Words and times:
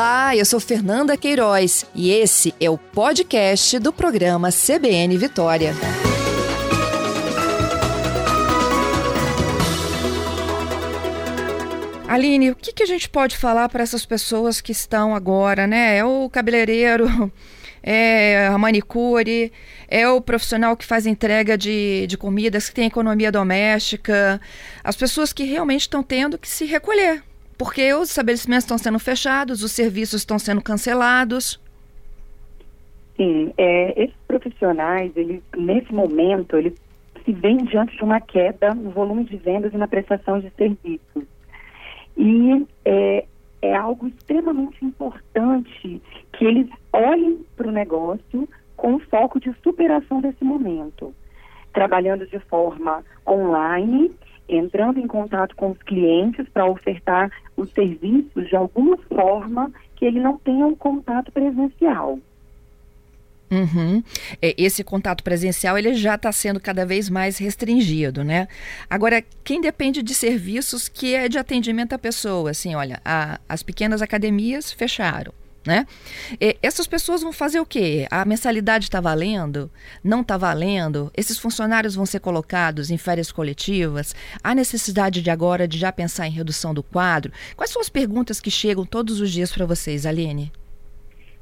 Olá, 0.00 0.34
eu 0.34 0.46
sou 0.46 0.58
Fernanda 0.58 1.14
Queiroz 1.14 1.84
e 1.94 2.10
esse 2.10 2.54
é 2.58 2.70
o 2.70 2.78
podcast 2.78 3.78
do 3.78 3.92
programa 3.92 4.48
CBN 4.50 5.18
Vitória. 5.18 5.74
Aline, 12.08 12.50
o 12.50 12.56
que, 12.56 12.72
que 12.72 12.82
a 12.82 12.86
gente 12.86 13.10
pode 13.10 13.36
falar 13.36 13.68
para 13.68 13.82
essas 13.82 14.06
pessoas 14.06 14.62
que 14.62 14.72
estão 14.72 15.14
agora, 15.14 15.66
né? 15.66 15.98
É 15.98 16.02
o 16.02 16.30
cabeleireiro, 16.30 17.30
é 17.84 18.46
a 18.46 18.56
manicure, 18.56 19.52
é 19.86 20.08
o 20.08 20.18
profissional 20.22 20.78
que 20.78 20.86
faz 20.86 21.04
entrega 21.04 21.58
de, 21.58 22.06
de 22.06 22.16
comidas, 22.16 22.70
que 22.70 22.74
tem 22.74 22.86
economia 22.86 23.30
doméstica, 23.30 24.40
as 24.82 24.96
pessoas 24.96 25.30
que 25.30 25.44
realmente 25.44 25.82
estão 25.82 26.02
tendo 26.02 26.38
que 26.38 26.48
se 26.48 26.64
recolher, 26.64 27.22
porque 27.60 27.92
os 27.92 28.08
estabelecimentos 28.08 28.64
estão 28.64 28.78
sendo 28.78 28.98
fechados, 28.98 29.62
os 29.62 29.72
serviços 29.72 30.22
estão 30.22 30.38
sendo 30.38 30.62
cancelados. 30.62 31.60
Sim, 33.18 33.52
é, 33.58 34.02
esses 34.02 34.16
profissionais, 34.26 35.14
eles, 35.14 35.42
nesse 35.54 35.92
momento, 35.92 36.56
eles 36.56 36.72
se 37.22 37.32
veem 37.32 37.58
diante 37.58 37.94
de 37.94 38.02
uma 38.02 38.18
queda 38.18 38.72
no 38.72 38.88
volume 38.88 39.24
de 39.24 39.36
vendas 39.36 39.74
e 39.74 39.76
na 39.76 39.86
prestação 39.86 40.40
de 40.40 40.50
serviços. 40.56 41.24
E 42.16 42.66
é, 42.86 43.26
é 43.60 43.76
algo 43.76 44.08
extremamente 44.08 44.82
importante 44.82 46.00
que 46.32 46.44
eles 46.46 46.66
olhem 46.94 47.44
para 47.58 47.68
o 47.68 47.72
negócio 47.72 48.48
com 48.74 48.98
foco 49.00 49.38
de 49.38 49.54
superação 49.62 50.22
desse 50.22 50.42
momento, 50.42 51.14
trabalhando 51.74 52.26
de 52.26 52.38
forma 52.38 53.04
online 53.28 54.10
entrando 54.56 54.98
em 54.98 55.06
contato 55.06 55.54
com 55.56 55.70
os 55.70 55.78
clientes 55.82 56.48
para 56.48 56.66
ofertar 56.66 57.30
os 57.56 57.70
serviços 57.70 58.48
de 58.48 58.56
alguma 58.56 58.96
forma 58.96 59.70
que 59.96 60.04
ele 60.04 60.20
não 60.20 60.38
tenha 60.38 60.66
um 60.66 60.74
contato 60.74 61.30
presencial. 61.30 62.18
Uhum. 63.50 64.02
É, 64.40 64.54
esse 64.56 64.84
contato 64.84 65.24
presencial 65.24 65.76
ele 65.76 65.92
já 65.94 66.14
está 66.14 66.30
sendo 66.30 66.60
cada 66.60 66.86
vez 66.86 67.10
mais 67.10 67.36
restringido, 67.36 68.22
né? 68.22 68.46
Agora, 68.88 69.24
quem 69.42 69.60
depende 69.60 70.02
de 70.02 70.14
serviços 70.14 70.88
que 70.88 71.14
é 71.14 71.28
de 71.28 71.36
atendimento 71.36 71.92
à 71.92 71.98
pessoa, 71.98 72.52
assim, 72.52 72.76
olha, 72.76 73.00
a, 73.04 73.40
as 73.48 73.62
pequenas 73.62 74.02
academias 74.02 74.70
fecharam, 74.70 75.32
né? 75.66 75.86
E 76.40 76.56
essas 76.62 76.86
pessoas 76.86 77.22
vão 77.22 77.32
fazer 77.32 77.60
o 77.60 77.66
quê? 77.66 78.06
A 78.10 78.24
mensalidade 78.24 78.84
está 78.84 79.00
valendo? 79.00 79.70
Não 80.02 80.22
está 80.22 80.36
valendo? 80.36 81.10
Esses 81.16 81.38
funcionários 81.38 81.94
vão 81.94 82.06
ser 82.06 82.20
colocados 82.20 82.90
em 82.90 82.96
férias 82.96 83.30
coletivas? 83.30 84.14
Há 84.42 84.54
necessidade 84.54 85.22
de 85.22 85.30
agora 85.30 85.68
de 85.68 85.78
já 85.78 85.92
pensar 85.92 86.26
em 86.26 86.30
redução 86.30 86.72
do 86.72 86.82
quadro? 86.82 87.32
Quais 87.56 87.70
são 87.70 87.80
as 87.80 87.88
perguntas 87.88 88.40
que 88.40 88.50
chegam 88.50 88.84
todos 88.84 89.20
os 89.20 89.30
dias 89.30 89.52
para 89.52 89.66
vocês, 89.66 90.06
Aline? 90.06 90.52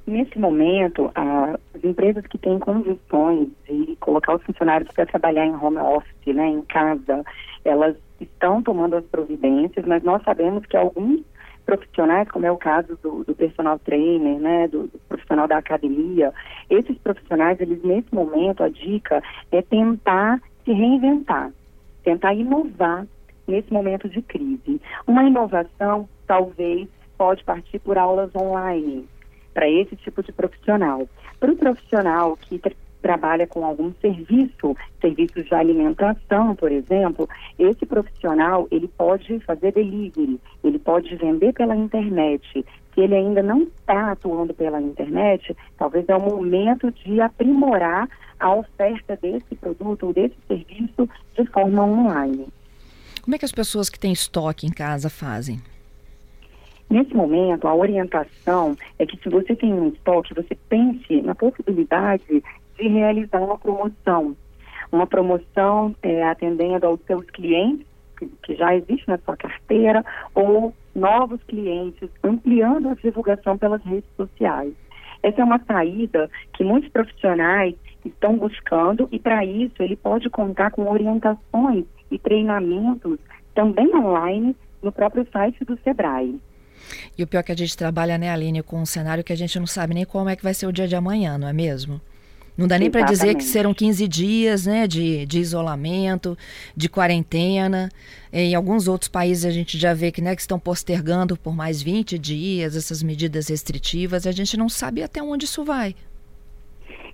Nesse 0.06 0.38
momento, 0.38 1.10
as 1.14 1.84
empresas 1.84 2.26
que 2.26 2.38
têm 2.38 2.58
condições 2.58 3.48
de 3.68 3.94
colocar 4.00 4.36
os 4.36 4.42
funcionários 4.42 4.90
para 4.92 5.04
trabalhar 5.04 5.44
em 5.44 5.54
home 5.54 5.76
office, 5.76 6.34
né, 6.34 6.48
em 6.48 6.62
casa, 6.62 7.22
elas 7.62 7.94
estão 8.18 8.62
tomando 8.62 8.96
as 8.96 9.04
providências, 9.04 9.84
mas 9.84 10.02
nós 10.02 10.22
sabemos 10.22 10.64
que 10.64 10.78
alguns 10.78 11.20
profissionais, 11.68 12.26
como 12.30 12.46
é 12.46 12.50
o 12.50 12.56
caso 12.56 12.98
do, 13.02 13.24
do 13.24 13.34
personal 13.34 13.78
trainer, 13.78 14.40
né, 14.40 14.66
do, 14.68 14.86
do, 14.86 14.98
profissional 15.06 15.46
da 15.46 15.58
academia, 15.58 16.32
esses 16.70 16.96
profissionais, 16.96 17.60
eles 17.60 17.82
nesse 17.82 18.08
momento, 18.10 18.62
a 18.62 18.70
dica 18.70 19.22
é 19.52 19.60
tentar 19.60 20.40
se 20.64 20.72
reinventar, 20.72 21.52
tentar 22.02 22.32
inovar 22.32 23.06
nesse 23.46 23.70
momento 23.70 24.08
de 24.08 24.22
crise. 24.22 24.80
Uma 25.06 25.24
inovação, 25.24 26.08
talvez, 26.26 26.88
pode 27.18 27.44
partir 27.44 27.78
por 27.80 27.98
aulas 27.98 28.34
online 28.34 29.06
para 29.52 29.68
esse 29.68 29.94
tipo 29.96 30.22
de 30.22 30.32
profissional. 30.32 31.06
Para 31.38 31.52
o 31.52 31.56
profissional 31.56 32.34
que 32.38 32.58
trabalha 33.00 33.46
com 33.46 33.64
algum 33.64 33.92
serviço, 34.00 34.76
serviços 35.00 35.46
de 35.46 35.54
alimentação, 35.54 36.54
por 36.54 36.70
exemplo, 36.70 37.28
esse 37.58 37.86
profissional 37.86 38.66
ele 38.70 38.88
pode 38.88 39.38
fazer 39.40 39.72
delivery, 39.72 40.40
ele 40.64 40.78
pode 40.78 41.14
vender 41.16 41.52
pela 41.52 41.76
internet. 41.76 42.64
Se 42.94 43.00
ele 43.00 43.14
ainda 43.14 43.42
não 43.42 43.62
está 43.62 44.12
atuando 44.12 44.52
pela 44.52 44.80
internet, 44.80 45.56
talvez 45.76 46.08
é 46.08 46.16
o 46.16 46.20
momento 46.20 46.90
de 46.90 47.20
aprimorar 47.20 48.08
a 48.40 48.54
oferta 48.54 49.16
desse 49.16 49.54
produto 49.54 50.06
ou 50.06 50.12
desse 50.12 50.36
serviço 50.46 51.08
de 51.36 51.46
forma 51.46 51.84
online. 51.84 52.46
Como 53.22 53.34
é 53.34 53.38
que 53.38 53.44
as 53.44 53.52
pessoas 53.52 53.88
que 53.88 53.98
têm 53.98 54.12
estoque 54.12 54.66
em 54.66 54.70
casa 54.70 55.10
fazem? 55.10 55.60
Nesse 56.90 57.14
momento, 57.14 57.68
a 57.68 57.74
orientação 57.74 58.74
é 58.98 59.04
que 59.04 59.18
se 59.22 59.28
você 59.28 59.54
tem 59.54 59.72
um 59.74 59.88
estoque, 59.88 60.32
você 60.32 60.56
pense 60.68 61.20
na 61.20 61.34
possibilidade 61.34 62.42
de 62.78 62.88
realizar 62.88 63.42
uma 63.42 63.58
promoção. 63.58 64.36
Uma 64.90 65.06
promoção 65.06 65.94
é, 66.02 66.24
atendendo 66.24 66.86
aos 66.86 67.00
seus 67.06 67.24
clientes, 67.30 67.86
que, 68.18 68.26
que 68.42 68.54
já 68.56 68.74
existe 68.74 69.06
na 69.08 69.18
sua 69.18 69.36
carteira, 69.36 70.04
ou 70.34 70.74
novos 70.94 71.42
clientes, 71.44 72.08
ampliando 72.22 72.88
a 72.88 72.94
divulgação 72.94 73.58
pelas 73.58 73.82
redes 73.82 74.08
sociais. 74.16 74.72
Essa 75.22 75.40
é 75.40 75.44
uma 75.44 75.60
saída 75.66 76.30
que 76.54 76.64
muitos 76.64 76.90
profissionais 76.90 77.74
estão 78.04 78.36
buscando 78.36 79.08
e 79.10 79.18
para 79.18 79.44
isso 79.44 79.82
ele 79.82 79.96
pode 79.96 80.30
contar 80.30 80.70
com 80.70 80.88
orientações 80.88 81.84
e 82.10 82.18
treinamentos 82.18 83.18
também 83.54 83.94
online 83.94 84.56
no 84.82 84.92
próprio 84.92 85.26
site 85.32 85.64
do 85.64 85.78
Sebrae. 85.82 86.40
E 87.16 87.22
o 87.22 87.26
pior 87.26 87.40
é 87.40 87.42
que 87.42 87.52
a 87.52 87.56
gente 87.56 87.76
trabalha, 87.76 88.16
né, 88.16 88.30
Aline, 88.30 88.62
com 88.62 88.80
um 88.80 88.86
cenário 88.86 89.24
que 89.24 89.32
a 89.32 89.36
gente 89.36 89.58
não 89.58 89.66
sabe 89.66 89.94
nem 89.94 90.04
como 90.04 90.28
é 90.28 90.36
que 90.36 90.42
vai 90.42 90.54
ser 90.54 90.66
o 90.66 90.72
dia 90.72 90.86
de 90.86 90.94
amanhã, 90.94 91.36
não 91.36 91.48
é 91.48 91.52
mesmo? 91.52 92.00
Não 92.58 92.66
dá 92.66 92.76
nem 92.76 92.90
para 92.90 93.02
dizer 93.02 93.36
que 93.36 93.44
serão 93.44 93.72
15 93.72 94.08
dias 94.08 94.66
né, 94.66 94.88
de, 94.88 95.24
de 95.26 95.38
isolamento, 95.38 96.36
de 96.76 96.88
quarentena. 96.88 97.88
Em 98.32 98.52
alguns 98.56 98.88
outros 98.88 99.08
países 99.08 99.44
a 99.44 99.50
gente 99.52 99.78
já 99.78 99.94
vê 99.94 100.10
que, 100.10 100.20
né, 100.20 100.34
que 100.34 100.40
estão 100.40 100.58
postergando 100.58 101.36
por 101.36 101.54
mais 101.54 101.80
20 101.80 102.18
dias 102.18 102.74
essas 102.74 103.00
medidas 103.00 103.48
restritivas. 103.48 104.26
A 104.26 104.32
gente 104.32 104.56
não 104.56 104.68
sabe 104.68 105.04
até 105.04 105.22
onde 105.22 105.44
isso 105.44 105.64
vai. 105.64 105.94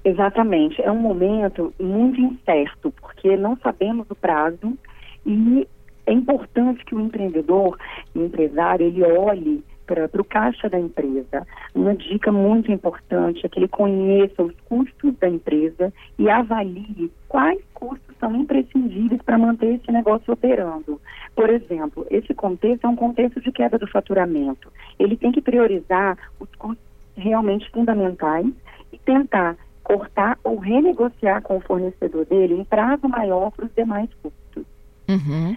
Exatamente. 0.03 0.81
É 0.81 0.91
um 0.91 0.99
momento 0.99 1.75
muito 1.79 2.19
incerto, 2.19 2.91
porque 2.99 3.37
não 3.37 3.55
sabemos 3.59 4.07
o 4.09 4.15
prazo 4.15 4.79
e 5.27 5.69
é 6.07 6.13
importante 6.13 6.83
que 6.87 6.95
o 6.95 7.01
empreendedor, 7.01 7.79
o 8.15 8.25
empresário, 8.25 8.87
ele 8.87 9.03
olhe 9.03 9.63
para 9.87 10.09
o 10.21 10.25
caixa 10.25 10.69
da 10.69 10.79
empresa. 10.79 11.47
Uma 11.75 11.95
dica 11.95 12.33
muito 12.33 12.71
importante 12.73 13.45
é 13.45 13.49
que 13.49 13.59
ele 13.59 13.69
conheça 13.69 14.43
os 14.43 14.55
custos 14.69 15.15
da 15.19 15.29
empresa 15.29 15.93
e 16.19 16.29
avalie 16.29 17.11
quais 17.29 17.63
custos 17.75 18.15
são 18.19 18.35
imprescindíveis 18.35 19.21
para 19.23 19.39
manter 19.39 19.75
esse 19.75 19.91
negócio 19.93 20.33
operando. 20.33 21.01
Por 21.35 21.51
exemplo, 21.51 22.07
esse 22.11 22.33
contexto 22.35 22.87
é 22.87 22.89
um 22.89 22.97
contexto 22.97 23.41
de 23.41 23.53
queda 23.53 23.79
do 23.79 23.87
faturamento. 23.87 24.73
Ele 24.99 25.17
tem 25.17 25.33
que 25.33 25.43
priorizar 25.43 26.17
os 26.41 26.49
custos 26.57 26.85
realmente 27.17 27.71
fundamentais 27.71 28.47
e 28.93 28.99
tentar 28.99 29.57
cortar 29.83 30.39
ou 30.43 30.59
renegociar 30.59 31.43
com 31.43 31.59
o 31.59 31.61
fornecedor 31.61 32.25
dele 32.25 32.55
em 32.55 32.65
prazo 32.65 33.07
maior 33.09 33.51
para 33.51 33.67
os 33.67 33.75
demais 33.75 34.09
custos. 34.23 34.65
Uhum. 35.09 35.57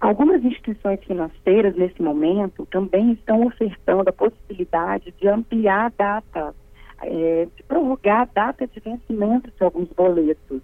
Algumas 0.00 0.44
instituições 0.44 1.02
financeiras, 1.04 1.74
nesse 1.74 2.02
momento, 2.02 2.66
também 2.66 3.12
estão 3.12 3.46
ofertando 3.46 4.10
a 4.10 4.12
possibilidade 4.12 5.12
de 5.18 5.26
ampliar 5.26 5.86
a 5.86 5.92
data, 5.96 6.54
é, 7.02 7.48
de 7.56 7.62
prorrogar 7.62 8.22
a 8.22 8.24
data 8.32 8.66
de 8.66 8.78
vencimento 8.80 9.50
de 9.50 9.64
alguns 9.64 9.88
boletos. 9.88 10.60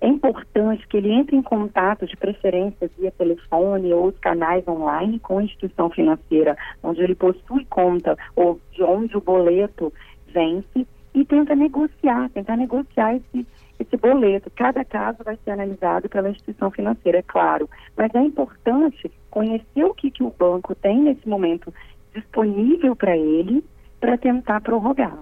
É 0.00 0.08
importante 0.08 0.86
que 0.88 0.96
ele 0.96 1.12
entre 1.12 1.36
em 1.36 1.42
contato, 1.42 2.06
de 2.06 2.16
preferência 2.16 2.90
via 2.98 3.10
telefone 3.10 3.92
ou 3.92 4.06
os 4.06 4.18
canais 4.18 4.66
online 4.66 5.18
com 5.18 5.38
a 5.38 5.44
instituição 5.44 5.90
financeira 5.90 6.56
onde 6.82 7.02
ele 7.02 7.14
possui 7.14 7.66
conta 7.66 8.16
ou 8.34 8.58
de 8.72 8.82
onde 8.82 9.14
o 9.16 9.20
boleto 9.20 9.92
vence 10.32 10.86
e 11.12 11.24
tenta 11.24 11.54
negociar, 11.54 12.30
tentar 12.30 12.56
negociar 12.56 13.16
esse, 13.16 13.46
esse 13.80 13.96
boleto. 13.96 14.50
Cada 14.54 14.84
caso 14.84 15.18
vai 15.24 15.38
ser 15.44 15.52
analisado 15.52 16.08
pela 16.08 16.30
instituição 16.30 16.70
financeira, 16.70 17.18
é 17.18 17.22
claro. 17.22 17.68
Mas 17.96 18.14
é 18.14 18.20
importante 18.20 19.10
conhecer 19.30 19.84
o 19.84 19.94
que, 19.94 20.10
que 20.10 20.22
o 20.22 20.30
banco 20.30 20.74
tem 20.74 21.00
nesse 21.00 21.28
momento 21.28 21.72
disponível 22.14 22.94
para 22.94 23.16
ele 23.16 23.64
para 23.98 24.18
tentar 24.18 24.60
prorrogar. 24.60 25.18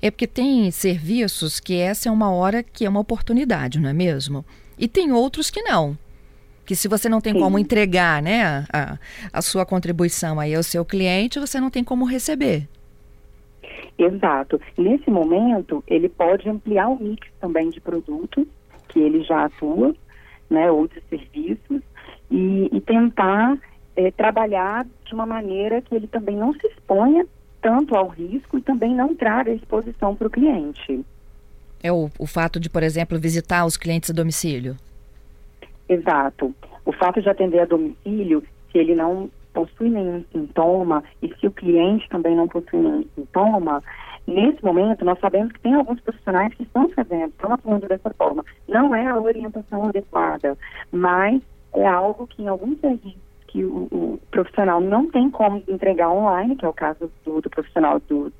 É 0.00 0.10
porque 0.10 0.26
tem 0.26 0.70
serviços 0.70 1.58
que 1.58 1.76
essa 1.76 2.08
é 2.08 2.12
uma 2.12 2.30
hora 2.30 2.62
que 2.62 2.84
é 2.84 2.88
uma 2.88 3.00
oportunidade, 3.00 3.80
não 3.80 3.90
é 3.90 3.92
mesmo? 3.92 4.44
E 4.78 4.86
tem 4.86 5.12
outros 5.12 5.50
que 5.50 5.62
não. 5.62 5.96
Que 6.64 6.74
se 6.74 6.88
você 6.88 7.08
não 7.08 7.20
tem 7.20 7.32
Sim. 7.32 7.40
como 7.40 7.58
entregar 7.58 8.22
né, 8.22 8.64
a, 8.72 8.98
a 9.32 9.42
sua 9.42 9.64
contribuição 9.64 10.40
aí 10.40 10.54
ao 10.54 10.62
seu 10.62 10.84
cliente, 10.84 11.38
você 11.38 11.60
não 11.60 11.70
tem 11.70 11.84
como 11.84 12.04
receber. 12.04 12.68
Exato. 13.98 14.60
Nesse 14.76 15.10
momento, 15.10 15.82
ele 15.86 16.08
pode 16.08 16.48
ampliar 16.48 16.88
o 16.88 17.02
mix 17.02 17.26
também 17.40 17.70
de 17.70 17.80
produtos 17.80 18.46
que 18.88 19.00
ele 19.00 19.22
já 19.22 19.44
atua, 19.44 19.94
né, 20.48 20.70
outros 20.70 21.02
serviços, 21.08 21.82
e, 22.30 22.68
e 22.72 22.80
tentar 22.80 23.58
é, 23.96 24.10
trabalhar 24.10 24.86
de 25.04 25.14
uma 25.14 25.26
maneira 25.26 25.80
que 25.80 25.94
ele 25.94 26.06
também 26.06 26.36
não 26.36 26.52
se 26.52 26.66
exponha 26.66 27.26
tanto 27.60 27.96
ao 27.96 28.08
risco 28.08 28.58
e 28.58 28.62
também 28.62 28.94
não 28.94 29.14
traga 29.14 29.52
exposição 29.52 30.14
para 30.14 30.26
o 30.26 30.30
cliente. 30.30 31.04
É 31.82 31.90
o, 31.90 32.10
o 32.18 32.26
fato 32.26 32.60
de, 32.60 32.68
por 32.68 32.82
exemplo, 32.82 33.18
visitar 33.18 33.64
os 33.64 33.76
clientes 33.76 34.10
a 34.10 34.12
domicílio? 34.12 34.76
Exato. 35.88 36.54
O 36.84 36.92
fato 36.92 37.20
de 37.20 37.28
atender 37.28 37.60
a 37.60 37.64
domicílio, 37.64 38.42
se 38.70 38.78
ele 38.78 38.94
não 38.94 39.30
possui 39.56 39.88
nenhum 39.88 40.22
sintoma 40.30 41.02
e 41.22 41.34
se 41.40 41.46
o 41.46 41.50
cliente 41.50 42.06
também 42.10 42.36
não 42.36 42.46
possui 42.46 42.78
nenhum 42.78 43.04
sintoma, 43.14 43.82
nesse 44.26 44.62
momento 44.62 45.02
nós 45.02 45.18
sabemos 45.18 45.50
que 45.52 45.60
tem 45.60 45.72
alguns 45.72 45.98
profissionais 46.00 46.52
que 46.54 46.64
estão 46.64 46.90
fazendo, 46.90 47.30
estão 47.30 47.54
atuando 47.54 47.88
dessa 47.88 48.10
forma. 48.10 48.44
Não 48.68 48.94
é 48.94 49.06
a 49.06 49.18
orientação 49.18 49.88
adequada, 49.88 50.58
mas 50.92 51.40
é 51.74 51.86
algo 51.86 52.26
que 52.26 52.42
em 52.42 52.48
alguns 52.48 52.78
serviços 52.80 53.26
que 53.46 53.64
o, 53.64 53.88
o 53.90 54.20
profissional 54.30 54.80
não 54.80 55.10
tem 55.10 55.30
como 55.30 55.62
entregar 55.66 56.10
online, 56.10 56.56
que 56.56 56.64
é 56.64 56.68
o 56.68 56.74
caso 56.74 57.10
do, 57.24 57.40
do 57.40 57.48
profissional 57.48 57.98
do, 58.06 58.30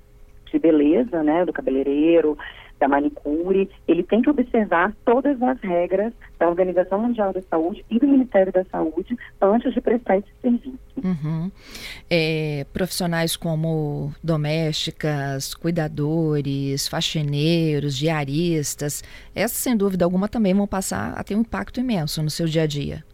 de 0.50 0.58
beleza, 0.58 1.22
né, 1.22 1.46
do 1.46 1.52
cabeleireiro, 1.52 2.36
da 2.78 2.88
manicure, 2.88 3.68
ele 3.86 4.02
tem 4.02 4.22
que 4.22 4.30
observar 4.30 4.94
todas 5.04 5.40
as 5.42 5.60
regras 5.60 6.12
da 6.38 6.48
Organização 6.48 7.00
Mundial 7.00 7.32
da 7.32 7.42
Saúde 7.42 7.84
e 7.90 7.98
do 7.98 8.06
Ministério 8.06 8.52
da 8.52 8.64
Saúde 8.64 9.16
antes 9.40 9.72
de 9.72 9.80
prestar 9.80 10.18
esse 10.18 10.28
serviço. 10.42 10.78
Uhum. 11.02 11.50
É, 12.10 12.66
profissionais 12.72 13.36
como 13.36 14.12
domésticas, 14.22 15.54
cuidadores, 15.54 16.88
faxineiros, 16.88 17.96
diaristas, 17.96 19.02
essas 19.34 19.58
sem 19.58 19.76
dúvida 19.76 20.04
alguma 20.04 20.28
também 20.28 20.54
vão 20.54 20.66
passar 20.66 21.14
a 21.16 21.24
ter 21.24 21.34
um 21.34 21.40
impacto 21.40 21.80
imenso 21.80 22.22
no 22.22 22.30
seu 22.30 22.46
dia 22.46 22.62
a 22.62 22.66
dia. 22.66 23.04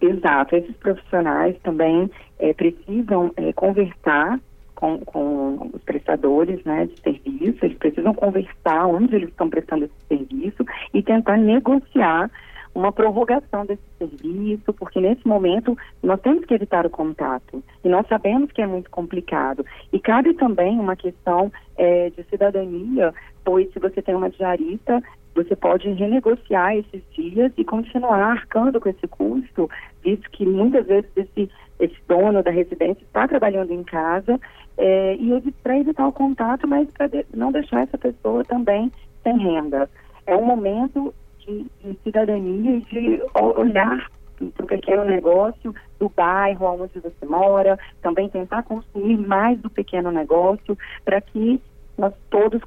Exato, 0.00 0.56
esses 0.56 0.74
profissionais 0.76 1.56
também 1.62 2.10
é, 2.38 2.54
precisam 2.54 3.32
é, 3.36 3.52
conversar 3.52 4.40
com, 4.80 4.98
com, 5.00 5.70
os 5.74 5.82
prestadores 5.82 6.64
né, 6.64 6.86
de 6.86 6.98
serviço, 7.00 7.64
eles 7.64 7.76
precisam 7.76 8.14
conversar 8.14 8.86
onde 8.86 9.14
eles 9.14 9.28
estão 9.28 9.50
prestando 9.50 9.84
esse 9.84 9.94
serviço 10.08 10.64
e 10.94 11.02
tentar 11.02 11.36
negociar 11.36 12.30
uma 12.74 12.92
prorrogação 12.92 13.66
desse 13.66 13.82
serviço, 13.98 14.72
porque 14.72 15.00
nesse 15.00 15.26
momento 15.26 15.76
nós 16.02 16.20
temos 16.20 16.44
que 16.44 16.54
evitar 16.54 16.86
o 16.86 16.90
contato 16.90 17.62
e 17.84 17.88
nós 17.88 18.06
sabemos 18.06 18.50
que 18.52 18.62
é 18.62 18.66
muito 18.66 18.90
complicado. 18.90 19.66
E 19.92 19.98
cabe 19.98 20.34
também 20.34 20.78
uma 20.78 20.96
questão 20.96 21.52
é, 21.76 22.10
de 22.10 22.22
cidadania, 22.24 23.12
pois 23.44 23.70
se 23.72 23.78
você 23.78 24.00
tem 24.00 24.14
uma 24.14 24.30
diarista, 24.30 25.02
você 25.34 25.54
pode 25.54 25.88
renegociar 25.92 26.76
esses 26.76 27.02
dias 27.12 27.52
e 27.56 27.64
continuar 27.64 28.20
arcando 28.20 28.80
com 28.80 28.88
esse 28.88 29.06
custo, 29.06 29.70
visto 30.02 30.30
que 30.30 30.44
muitas 30.44 30.86
vezes 30.86 31.10
esse, 31.16 31.50
esse 31.78 31.96
dono 32.08 32.42
da 32.42 32.50
residência 32.50 33.02
está 33.02 33.28
trabalhando 33.28 33.72
em 33.72 33.82
casa 33.84 34.40
é, 34.76 35.14
e 35.14 35.52
para 35.62 35.78
evitar 35.78 36.06
o 36.06 36.12
contato, 36.12 36.66
mas 36.66 36.90
para 36.90 37.06
de, 37.06 37.24
não 37.34 37.52
deixar 37.52 37.82
essa 37.82 37.98
pessoa 37.98 38.44
também 38.44 38.90
sem 39.22 39.38
renda. 39.38 39.88
É 40.26 40.36
um 40.36 40.44
momento 40.44 41.14
de, 41.40 41.66
de 41.82 41.98
cidadania 42.02 42.76
e 42.76 42.80
de 42.80 43.22
olhar 43.34 44.10
para 44.54 44.64
o 44.64 44.68
pequeno 44.68 45.04
negócio 45.04 45.74
do 45.98 46.08
bairro 46.08 46.66
onde 46.66 46.98
você 46.98 47.26
mora, 47.26 47.78
também 48.00 48.28
tentar 48.28 48.62
construir 48.62 49.18
mais 49.18 49.60
do 49.60 49.68
pequeno 49.68 50.10
negócio 50.10 50.76
para 51.04 51.20
que 51.20 51.60
nós 51.98 52.14
todos 52.30 52.62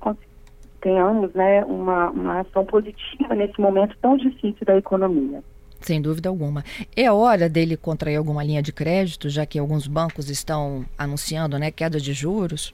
tenhamos 0.83 1.33
né, 1.33 1.63
uma, 1.63 2.11
uma 2.11 2.39
ação 2.41 2.65
positiva 2.65 3.33
nesse 3.33 3.59
momento 3.59 3.95
tão 4.01 4.17
difícil 4.17 4.65
da 4.65 4.77
economia. 4.77 5.41
Sem 5.79 6.01
dúvida 6.01 6.29
alguma. 6.29 6.63
É 6.95 7.11
hora 7.11 7.49
dele 7.49 7.75
contrair 7.75 8.17
alguma 8.17 8.43
linha 8.43 8.61
de 8.61 8.71
crédito, 8.71 9.29
já 9.29 9.45
que 9.45 9.57
alguns 9.57 9.87
bancos 9.87 10.29
estão 10.29 10.85
anunciando 10.97 11.57
né, 11.57 11.71
queda 11.71 11.99
de 11.99 12.13
juros? 12.13 12.73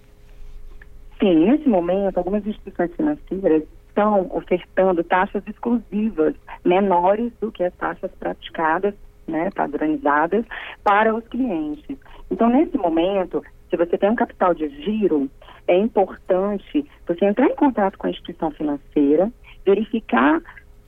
Sim, 1.20 1.46
nesse 1.46 1.68
momento, 1.70 2.18
algumas 2.18 2.46
instituições 2.46 2.92
financeiras 2.96 3.64
estão 3.88 4.28
ofertando 4.32 5.04
taxas 5.04 5.44
exclusivas 5.48 6.34
menores 6.64 7.32
do 7.40 7.52
que 7.52 7.64
as 7.64 7.74
taxas 7.76 8.12
praticadas, 8.20 8.94
né, 9.28 9.50
padronizadas, 9.56 10.46
para 10.84 11.14
os 11.14 11.28
clientes. 11.28 11.98
Então, 12.32 12.50
nesse 12.50 12.78
momento, 12.78 13.44
se 13.70 13.78
você 13.78 13.98
tem 13.98 14.10
um 14.10 14.16
capital 14.16 14.54
de 14.54 14.68
giro, 14.84 15.30
é 15.68 15.78
importante 15.78 16.86
você 17.08 17.26
entrar 17.26 17.48
em 17.48 17.56
contato 17.56 17.98
com 17.98 18.08
a 18.08 18.10
instituição 18.10 18.52
financeira, 18.52 19.32
verificar 19.66 20.42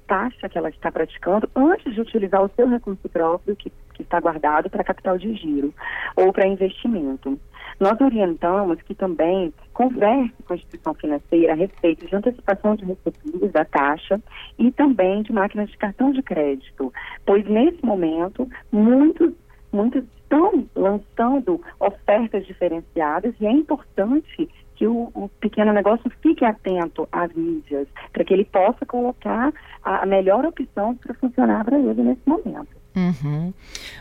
taxa 0.07 0.50
que 0.50 0.57
ela 0.57 0.69
está 0.69 0.92
praticando 0.92 1.50
antes 1.56 1.94
de 1.94 2.01
utilizar 2.01 2.44
o 2.44 2.50
seu 2.50 2.68
recurso 2.68 3.07
próprio 3.07 3.56
que, 3.56 3.72
que 3.94 4.01
está 4.01 4.19
guardado 4.19 4.69
para 4.69 4.83
capital 4.83 5.18
de 5.18 5.33
giro 5.36 5.74
ou 6.18 6.33
para 6.33 6.48
investimento. 6.48 7.39
Nós 7.80 8.00
orientamos 8.01 8.81
que 8.81 8.94
também 8.94 9.54
converse 9.74 10.33
com 10.45 10.54
a 10.54 10.56
instituição 10.57 10.94
financeira 10.94 11.54
a 11.54 11.56
respeito 11.56 12.06
de 12.06 12.16
antecipação 12.16 12.75
de 12.75 12.83
recebíveis 12.83 13.51
da 13.54 13.63
taxa 13.63 14.22
e 14.60 14.69
também 14.72 15.24
de 15.24 15.31
máquinas 15.31 15.69
de 15.69 15.78
cartão 15.78 16.12
de 16.12 16.22
crédito, 16.22 16.94
pois 17.25 17.45
nesse 17.45 17.83
momento 17.86 18.50
muitos 18.72 19.33
muitos 19.71 20.03
estão 20.31 20.65
lançando 20.75 21.62
ofertas 21.79 22.45
diferenciadas 22.45 23.33
e 23.39 23.45
é 23.45 23.51
importante 23.51 24.50
que 24.75 24.88
o, 24.88 25.12
o, 25.13 25.29
pequeno 25.39 25.71
negócio 25.73 26.09
fique 26.23 26.44
atento 26.44 27.07
às 27.12 27.31
mídias, 27.33 27.88
para 28.12 28.23
que 28.23 28.33
ele 28.33 28.45
possa 28.45 28.85
colocar 28.85 29.53
a, 29.83 30.03
a 30.03 30.06
melhor 30.06 30.44
opção 30.45 30.95
para 30.95 31.13
funcionar 31.13 31.63
para 31.63 31.77
ele 31.77 32.01
nesse 32.01 32.21
momento. 32.25 32.81
Uhum. 32.95 33.53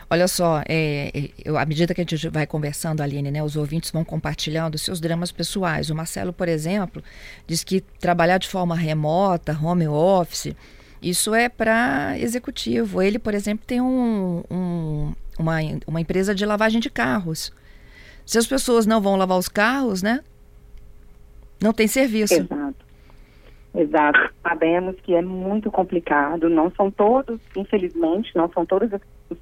Olha 0.09 0.27
só, 0.27 0.61
é, 0.67 1.11
é, 1.13 1.29
eu, 1.45 1.57
à 1.57 1.65
medida 1.65 1.93
que 1.93 2.01
a 2.01 2.03
gente 2.03 2.27
vai 2.29 2.47
conversando, 2.47 3.01
Aline, 3.01 3.29
né, 3.29 3.43
os 3.43 3.55
ouvintes 3.55 3.91
vão 3.91 4.03
compartilhando 4.03 4.77
seus 4.77 4.99
dramas 4.99 5.31
pessoais. 5.31 5.89
O 5.89 5.95
Marcelo, 5.95 6.33
por 6.33 6.47
exemplo, 6.47 7.03
diz 7.45 7.63
que 7.63 7.81
trabalhar 7.81 8.39
de 8.39 8.49
forma 8.49 8.75
remota, 8.75 9.57
home 9.61 9.87
office, 9.87 10.55
isso 11.01 11.33
é 11.33 11.47
para 11.47 12.17
executivo. 12.19 13.01
Ele, 13.01 13.17
por 13.17 13.33
exemplo, 13.33 13.65
tem 13.65 13.81
um, 13.81 14.43
um, 14.51 15.13
uma, 15.41 15.57
uma 15.87 16.01
empresa 16.01 16.33
de 16.33 16.45
lavagem 16.45 16.79
de 16.79 16.89
carros. 16.89 17.53
Se 18.25 18.37
as 18.37 18.47
pessoas 18.47 18.85
não 18.85 19.01
vão 19.01 19.15
lavar 19.15 19.37
os 19.37 19.49
carros, 19.49 20.01
né? 20.01 20.21
Não 21.61 21.73
tem 21.73 21.87
serviço. 21.87 22.33
Exato. 22.33 22.85
Exato. 23.73 24.33
Sabemos 24.41 24.95
que 25.01 25.13
é 25.13 25.21
muito 25.21 25.71
complicado. 25.71 26.49
Não 26.49 26.71
são 26.71 26.89
todos, 26.91 27.39
infelizmente, 27.55 28.35
não 28.35 28.49
são 28.51 28.65
todos 28.65 28.89
os 29.29 29.37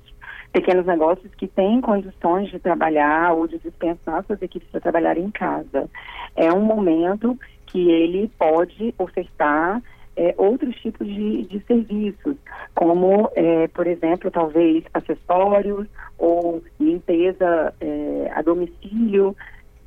pequenos 0.51 0.85
negócios 0.85 1.33
que 1.35 1.47
têm 1.47 1.81
condições 1.81 2.49
de 2.49 2.59
trabalhar 2.59 3.33
ou 3.33 3.47
de 3.47 3.57
dispensar 3.59 4.23
suas 4.25 4.41
equipes 4.41 4.67
para 4.69 4.81
trabalhar 4.81 5.17
em 5.17 5.29
casa. 5.29 5.89
É 6.35 6.51
um 6.51 6.61
momento 6.61 7.37
que 7.67 7.89
ele 7.89 8.31
pode 8.37 8.93
ofertar 8.97 9.81
é, 10.19 10.35
outros 10.37 10.75
tipos 10.75 11.07
de, 11.07 11.43
de 11.43 11.61
serviços, 11.61 12.35
como, 12.75 13.31
é, 13.35 13.69
por 13.69 13.87
exemplo, 13.87 14.29
talvez 14.29 14.83
acessórios 14.93 15.87
ou 16.17 16.61
limpeza 16.77 17.73
é, 17.79 18.29
a 18.35 18.41
domicílio, 18.41 19.33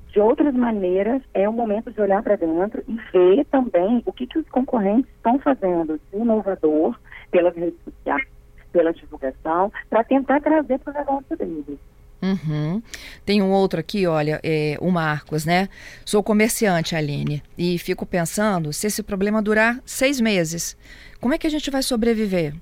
de 0.09 0.21
outras 0.21 0.55
maneiras, 0.55 1.23
é 1.35 1.47
o 1.47 1.53
momento 1.53 1.91
de 1.91 2.01
olhar 2.01 2.23
para 2.23 2.37
dentro 2.37 2.83
e 2.89 2.99
ver 3.13 3.45
também 3.47 4.03
o 4.07 4.13
que, 4.13 4.27
que 4.27 4.39
os 4.39 4.49
concorrentes 4.49 5.11
estão 5.17 5.39
fazendo 5.39 6.01
de 6.11 6.19
inovador 6.19 6.99
pelas 7.31 7.55
redes 7.55 7.79
sociais, 7.83 8.27
pela 8.73 8.93
divulgação, 8.93 9.71
para 9.91 10.05
tentar 10.05 10.41
trazer 10.41 10.79
para 10.79 10.93
o 10.93 10.97
negócio 10.97 11.37
deles. 11.37 11.79
Uhum. 12.23 12.81
Tem 13.27 13.43
um 13.43 13.51
outro 13.51 13.81
aqui, 13.81 14.07
olha, 14.07 14.41
é, 14.45 14.77
o 14.81 14.91
Marcos, 14.93 15.45
né? 15.45 15.69
Sou 16.05 16.23
comerciante, 16.23 16.95
Aline, 16.95 17.43
e 17.59 17.77
fico 17.79 18.07
pensando 18.07 18.73
se 18.73 18.87
esse 18.87 19.03
problema 19.03 19.43
durar 19.43 19.81
seis 19.85 20.21
meses, 20.21 20.77
como 21.21 21.35
é 21.35 21.39
que 21.39 21.47
a 21.47 21.51
gente 21.51 21.69
vai 21.69 21.83
sobreviver? 21.83 22.55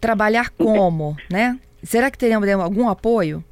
Trabalhar 0.00 0.50
como, 0.50 1.16
né? 1.28 1.58
Será 1.82 2.10
que 2.10 2.18
teremos 2.18 2.48
algum 2.48 2.88
apoio? 2.88 3.44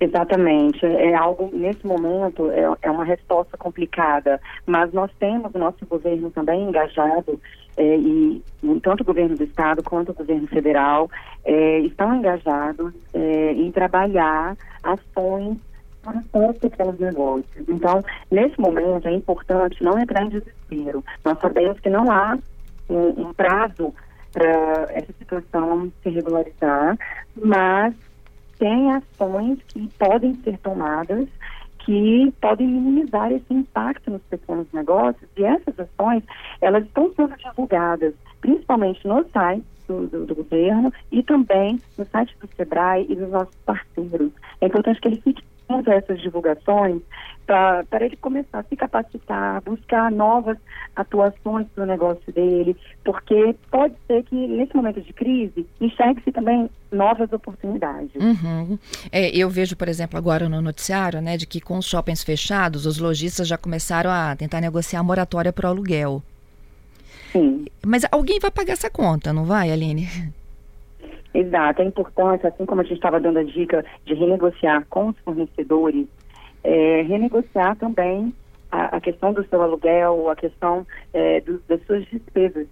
Exatamente. 0.00 0.84
É 0.86 1.14
algo, 1.14 1.50
nesse 1.52 1.86
momento, 1.86 2.50
é, 2.50 2.64
é 2.80 2.90
uma 2.90 3.04
resposta 3.04 3.56
complicada, 3.58 4.40
mas 4.66 4.90
nós 4.94 5.10
temos 5.18 5.54
o 5.54 5.58
nosso 5.58 5.84
governo 5.84 6.30
também 6.30 6.62
engajado, 6.62 7.38
é, 7.76 7.96
e 7.96 8.42
tanto 8.82 9.02
o 9.02 9.04
governo 9.04 9.36
do 9.36 9.44
estado 9.44 9.82
quanto 9.82 10.12
o 10.12 10.14
governo 10.14 10.46
federal 10.48 11.10
é, 11.44 11.80
estão 11.80 12.14
engajados 12.14 12.94
é, 13.12 13.52
em 13.52 13.70
trabalhar 13.70 14.56
ações 14.82 15.58
para 16.02 16.50
os 16.50 16.58
pequenos 16.58 16.98
negócios. 16.98 17.68
Então, 17.68 18.02
nesse 18.30 18.58
momento, 18.58 19.06
é 19.06 19.12
importante 19.12 19.84
não 19.84 19.98
entrar 19.98 20.24
em 20.24 20.30
desespero. 20.30 21.04
Nós 21.22 21.38
sabemos 21.40 21.78
que 21.80 21.90
não 21.90 22.10
há 22.10 22.38
um, 22.88 23.28
um 23.28 23.34
prazo 23.34 23.94
para 24.32 24.86
essa 24.90 25.12
situação 25.18 25.92
se 26.02 26.08
regularizar, 26.08 26.96
mas 27.36 27.94
tem 28.60 28.92
ações 28.92 29.58
que 29.68 29.88
podem 29.98 30.34
ser 30.44 30.56
tomadas 30.58 31.26
que 31.78 32.32
podem 32.42 32.68
minimizar 32.68 33.32
esse 33.32 33.52
impacto 33.52 34.10
nos 34.10 34.22
pequenos 34.24 34.66
negócios 34.72 35.28
e 35.36 35.42
essas 35.42 35.80
ações 35.80 36.22
elas 36.60 36.84
estão 36.84 37.10
sendo 37.14 37.34
divulgadas 37.38 38.14
principalmente 38.40 39.06
no 39.08 39.26
site 39.30 39.64
do, 39.88 40.06
do, 40.06 40.26
do, 40.26 40.34
governo 40.34 40.92
e 41.10 41.22
também 41.22 41.80
no 41.98 42.04
site 42.06 42.36
do 42.38 42.48
Sebrae 42.54 43.06
e 43.08 43.16
dos 43.16 43.28
nossos 43.30 43.56
parceiros. 43.66 44.30
É 44.60 44.66
importante 44.66 45.00
que 45.00 45.08
ele 45.08 45.20
fique 45.20 45.42
essas 45.86 46.20
divulgações 46.20 47.00
para 47.46 48.04
ele 48.04 48.16
começar 48.16 48.60
a 48.60 48.62
se 48.62 48.76
capacitar, 48.76 49.60
buscar 49.62 50.10
novas 50.10 50.56
atuações 50.94 51.66
para 51.74 51.82
o 51.82 51.86
negócio 51.86 52.32
dele, 52.32 52.76
porque 53.04 53.56
pode 53.70 53.94
ser 54.06 54.22
que 54.22 54.34
nesse 54.34 54.74
momento 54.76 55.00
de 55.00 55.12
crise 55.12 55.66
enxergue-se 55.80 56.30
também 56.30 56.70
novas 56.92 57.32
oportunidades. 57.32 58.14
Uhum. 58.14 58.78
É, 59.10 59.36
eu 59.36 59.50
vejo, 59.50 59.74
por 59.76 59.88
exemplo, 59.88 60.16
agora 60.16 60.48
no 60.48 60.62
noticiário, 60.62 61.20
né, 61.20 61.36
de 61.36 61.46
que 61.46 61.60
com 61.60 61.76
os 61.78 61.86
shoppings 61.86 62.22
fechados, 62.22 62.86
os 62.86 62.98
lojistas 62.98 63.48
já 63.48 63.58
começaram 63.58 64.10
a 64.10 64.36
tentar 64.36 64.60
negociar 64.60 65.00
a 65.00 65.04
moratória 65.04 65.52
para 65.52 65.66
o 65.66 65.70
aluguel. 65.70 66.22
Sim. 67.32 67.66
Mas 67.84 68.04
alguém 68.12 68.38
vai 68.38 68.50
pagar 68.50 68.74
essa 68.74 68.90
conta, 68.90 69.32
não 69.32 69.44
vai, 69.44 69.72
Aline? 69.72 70.08
Exato, 71.40 71.80
é 71.80 71.84
importante, 71.86 72.46
assim 72.46 72.66
como 72.66 72.82
a 72.82 72.84
gente 72.84 72.96
estava 72.96 73.18
dando 73.18 73.38
a 73.38 73.42
dica 73.42 73.84
de 74.04 74.12
renegociar 74.14 74.84
com 74.90 75.08
os 75.08 75.18
fornecedores, 75.20 76.06
é, 76.62 77.02
renegociar 77.02 77.76
também 77.76 78.34
a, 78.70 78.96
a, 78.96 79.00
questão 79.00 79.32
do 79.32 79.46
seu 79.48 79.62
aluguel, 79.62 80.28
a 80.28 80.36
questão 80.36 80.86
é, 81.14 81.40
do, 81.40 81.62
das 81.66 81.82
suas 81.86 82.04
despesas 82.06 82.66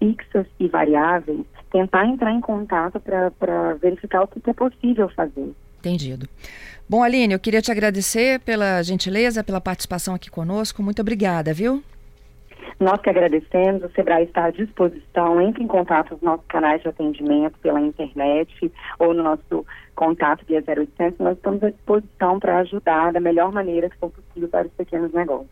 fixas 0.00 0.46
e 0.58 0.66
variáveis, 0.66 1.44
tentar 1.70 2.06
entrar 2.06 2.32
em 2.32 2.40
contato 2.40 3.00
para 3.00 3.74
verificar 3.74 4.22
o 4.22 4.26
que 4.26 4.50
é 4.50 4.52
possível 4.52 5.08
fazer. 5.10 5.52
Entendido. 5.78 6.28
Bom, 6.88 7.02
Aline, 7.02 7.34
eu 7.34 7.38
queria 7.38 7.62
te 7.62 7.70
agradecer 7.70 8.40
pela 8.40 8.82
gentileza, 8.82 9.44
pela 9.44 9.60
participação 9.60 10.14
aqui 10.14 10.30
conosco. 10.30 10.82
Muito 10.82 11.02
obrigada, 11.02 11.52
viu? 11.52 11.82
Nós 12.80 13.00
que 13.00 13.10
agradecemos, 13.10 13.82
o 13.82 13.90
Sebrae 13.90 14.22
está 14.22 14.44
à 14.44 14.50
disposição, 14.50 15.40
entre 15.40 15.64
em 15.64 15.66
contato 15.66 16.12
nos 16.12 16.22
nossos 16.22 16.46
canais 16.46 16.80
de 16.80 16.88
atendimento 16.88 17.58
pela 17.58 17.80
internet 17.80 18.72
ou 19.00 19.12
no 19.12 19.24
nosso 19.24 19.66
contato 19.96 20.44
via 20.46 20.62
0800, 20.64 21.18
nós 21.18 21.36
estamos 21.36 21.60
à 21.64 21.70
disposição 21.70 22.38
para 22.38 22.58
ajudar 22.58 23.12
da 23.12 23.18
melhor 23.18 23.50
maneira 23.50 23.90
que 23.90 23.96
for 23.98 24.10
possível 24.10 24.48
para 24.48 24.68
os 24.68 24.72
pequenos 24.74 25.12
negócios. 25.12 25.50